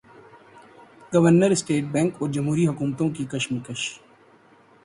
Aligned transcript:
governor 1.11 1.51
state 1.51 1.83
bank 1.91 2.13
اور 2.19 2.29
جمہوری 2.29 2.67
حکومتوں 2.67 3.09
کی 3.15 3.25
کشمکش 3.31 3.81